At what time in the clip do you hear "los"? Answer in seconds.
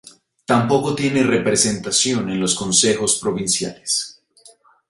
2.39-2.55